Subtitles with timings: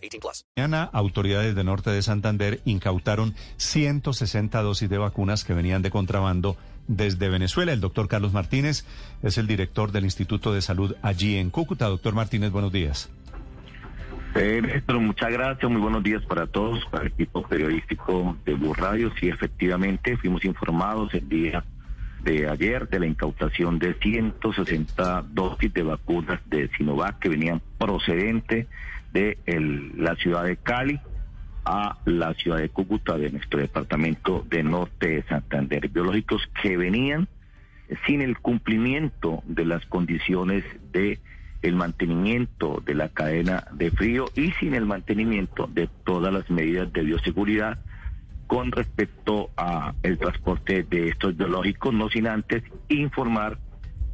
[0.00, 0.44] 18 plus.
[0.56, 6.56] Mañana, autoridades de Norte de Santander incautaron 160 dosis de vacunas que venían de contrabando
[6.86, 7.72] desde Venezuela.
[7.72, 8.84] El doctor Carlos Martínez
[9.22, 11.86] es el director del Instituto de Salud allí en Cúcuta.
[11.86, 13.10] Doctor Martínez, buenos días.
[14.34, 18.74] Eh, Néstor, muchas gracias, muy buenos días para todos, para el equipo periodístico de Blue
[18.74, 19.10] Radio.
[19.18, 21.64] Sí, efectivamente, fuimos informados el día
[22.22, 28.66] de ayer de la incautación de 160 dosis de vacunas de Sinovac que venían procedente
[29.12, 29.38] de
[29.96, 31.00] la ciudad de Cali
[31.64, 35.88] a la ciudad de Cúcuta de nuestro departamento de Norte de Santander.
[35.88, 37.28] Biológicos que venían
[38.06, 41.18] sin el cumplimiento de las condiciones de
[41.62, 46.90] el mantenimiento de la cadena de frío y sin el mantenimiento de todas las medidas
[46.92, 47.78] de bioseguridad
[48.50, 53.58] con respecto a el transporte de estos biológicos, no sin antes informar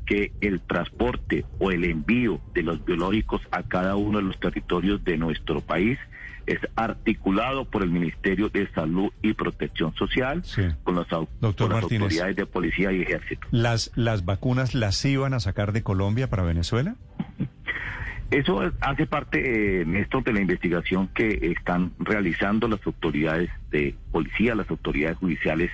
[0.05, 5.03] que el transporte o el envío de los biológicos a cada uno de los territorios
[5.05, 5.99] de nuestro país
[6.45, 10.65] es articulado por el Ministerio de Salud y Protección Social Sí.
[10.85, 13.49] con, con las autoridades de policía y ejército.
[13.51, 16.97] ¿Las, ¿Las vacunas las iban a sacar de Colombia para Venezuela?
[18.31, 23.95] Eso es- hace parte, eh, Néstor, de la investigación que están realizando las autoridades de
[24.11, 25.71] policía, las autoridades judiciales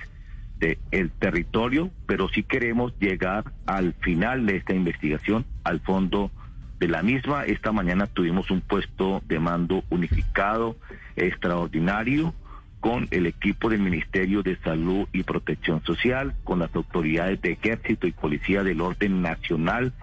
[0.59, 6.31] del territorio, pero sí queremos llegar al final de esta investigación, al fondo
[6.79, 7.43] de la misma.
[7.45, 10.77] Esta mañana tuvimos un puesto de mando unificado,
[11.17, 12.33] extraordinario,
[12.79, 18.07] con el equipo del Ministerio de Salud y Protección Social, con las autoridades de Ejército
[18.07, 19.93] y Policía del Orden Nacional,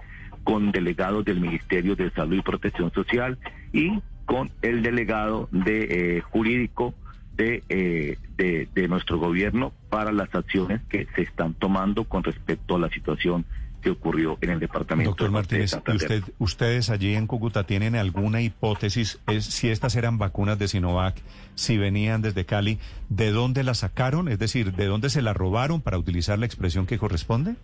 [0.44, 3.38] con delegados del Ministerio de Salud y Protección Social
[3.72, 6.94] y con el delegado de eh, jurídico
[7.36, 12.76] de, eh, de, de nuestro gobierno para las acciones que se están tomando con respecto
[12.76, 13.44] a la situación
[13.80, 16.02] que ocurrió en el departamento Doctor de Martínez, ¿y Santander.
[16.02, 21.16] usted, ¿ustedes allí en Cúcuta tienen alguna hipótesis es, si estas eran vacunas de Sinovac,
[21.54, 22.78] si venían desde Cali,
[23.08, 24.28] de dónde las sacaron?
[24.28, 27.56] Es decir, ¿de dónde se las robaron para utilizar la expresión que corresponde?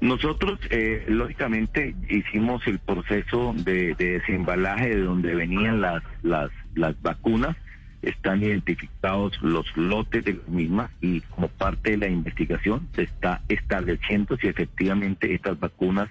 [0.00, 7.00] Nosotros, eh, lógicamente, hicimos el proceso de, de desembalaje de donde venían las, las, las
[7.02, 7.56] vacunas.
[8.02, 13.40] Están identificados los lotes de las mismas y como parte de la investigación se está
[13.48, 16.10] estableciendo si efectivamente estas vacunas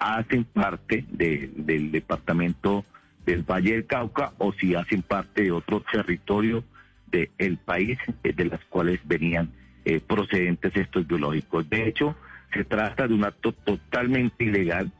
[0.00, 2.84] hacen parte de- del departamento
[3.24, 6.64] del Valle del Cauca o si hacen parte de otro territorio
[7.12, 9.50] del país eh, de las cuales venían
[9.84, 11.70] eh, procedentes estos biológicos.
[11.70, 12.16] De hecho,
[12.52, 14.90] se trata de un acto totalmente ilegal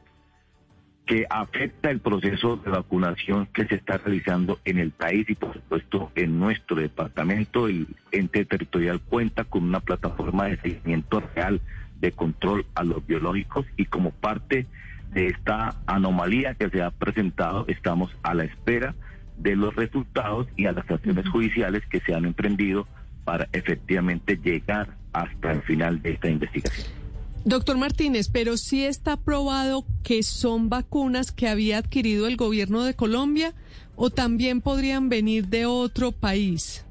[1.08, 5.54] que afecta el proceso de vacunación que se está realizando en el país y por
[5.54, 7.66] supuesto en nuestro departamento.
[7.66, 11.62] El ente territorial cuenta con una plataforma de seguimiento real
[11.98, 14.66] de control a los biológicos y como parte
[15.12, 18.94] de esta anomalía que se ha presentado estamos a la espera
[19.38, 22.86] de los resultados y a las acciones judiciales que se han emprendido
[23.24, 26.97] para efectivamente llegar hasta el final de esta investigación.
[27.44, 32.94] Doctor Martínez, pero sí está probado que son vacunas que había adquirido el gobierno de
[32.94, 33.54] Colombia
[33.96, 36.84] o también podrían venir de otro país.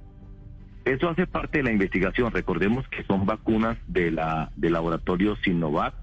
[0.85, 2.31] Eso hace parte de la investigación.
[2.31, 5.93] Recordemos que son vacunas de la del laboratorio Sinovac,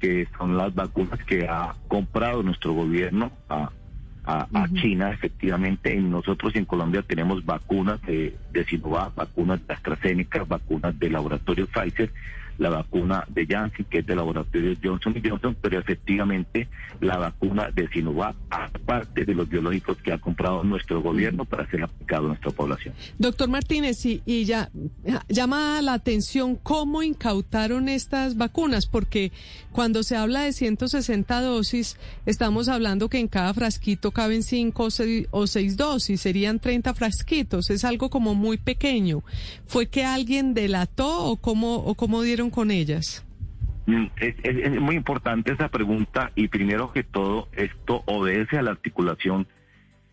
[0.00, 3.70] que son las vacunas que ha comprado nuestro gobierno a,
[4.24, 5.94] a, a China, efectivamente.
[5.94, 11.66] Y nosotros en Colombia tenemos vacunas de, de Sinovac, vacunas de AstraZeneca, vacunas del laboratorio
[11.68, 12.12] Pfizer,
[12.58, 16.68] la vacuna de Janssen, que es del laboratorio Johnson Johnson, pero efectivamente
[17.00, 21.84] la vacuna de Sinovac, aparte de los biológicos que ha comprado nuestro gobierno para ser
[21.84, 22.94] aplicado a nuestra población.
[23.18, 24.70] Doctor Martínez, y, ya
[25.28, 29.32] llama la atención cómo incautaron estas vacunas, porque
[29.72, 31.96] cuando se habla de 160 dosis,
[32.26, 36.94] estamos hablando que en cada frasquito caben 5 o 6, o seis dosis, serían 30
[36.94, 39.22] frasquitos, es algo como muy pequeño.
[39.66, 43.24] ¿Fue que alguien delató o cómo, o cómo dieron con ellas?
[43.86, 49.46] Mm, Es, muy importante esa pregunta y primero que todo esto obedece a la articulación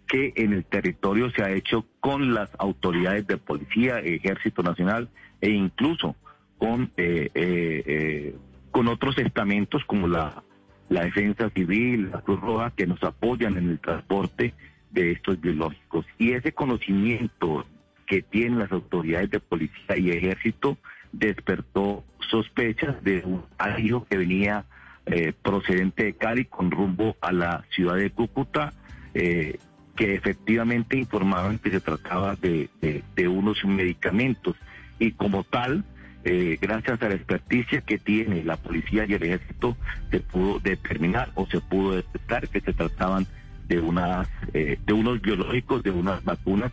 [0.08, 5.10] que en el territorio se ha hecho con las autoridades de policía, ejército nacional
[5.42, 6.16] e incluso
[6.58, 8.36] con eh, eh, eh,
[8.72, 10.44] con otros estamentos como la,
[10.90, 14.54] la defensa civil, la Cruz Roja que nos apoyan en el transporte
[14.92, 16.06] de estos biológicos.
[16.18, 17.66] Y ese conocimiento
[18.06, 20.78] que tienen las autoridades de policía y ejército
[21.12, 24.66] despertó sospechas de un alijo que venía
[25.06, 28.74] eh, procedente de Cali con rumbo a la ciudad de Cúcuta,
[29.14, 29.60] eh,
[29.96, 34.56] que efectivamente informaban que se trataba de, de, unos medicamentos.
[35.00, 35.86] Y como tal,
[36.24, 39.78] eh, gracias a la experticia que tiene la policía y el ejército,
[40.10, 43.28] se pudo determinar o se pudo detectar que se trataban
[43.68, 46.72] de unas de unos biológicos, de unas vacunas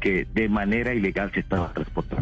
[0.00, 2.21] que de manera ilegal se estaban transportando.